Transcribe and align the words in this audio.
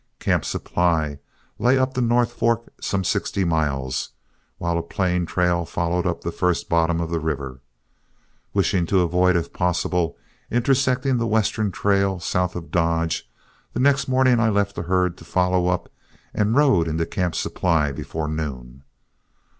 Camp 0.17 0.43
Supply 0.43 1.19
lay 1.59 1.77
up 1.77 1.93
the 1.93 2.01
North 2.01 2.31
Fork 2.33 2.73
some 2.81 3.03
sixty 3.03 3.45
miles, 3.45 4.09
while 4.57 4.75
a 4.79 4.81
plain 4.81 5.27
trail 5.27 5.63
followed 5.63 6.07
up 6.07 6.21
the 6.21 6.31
first 6.31 6.67
bottom 6.69 6.99
of 6.99 7.11
the 7.11 7.19
river. 7.19 7.61
Wishing 8.51 8.87
to 8.87 9.01
avoid, 9.01 9.35
if 9.35 9.53
possible, 9.53 10.17
intersecting 10.49 11.17
the 11.17 11.27
western 11.27 11.71
trail 11.71 12.19
south 12.19 12.55
of 12.55 12.71
Dodge, 12.71 13.29
the 13.73 13.79
next 13.79 14.07
morning 14.07 14.39
I 14.39 14.49
left 14.49 14.73
the 14.75 14.81
herd 14.89 15.17
to 15.19 15.23
follow 15.23 15.67
up, 15.67 15.87
and 16.33 16.55
rode 16.55 16.87
into 16.87 17.05
Camp 17.05 17.35
Supply 17.35 17.91
before 17.91 18.27
noon. 18.27 18.81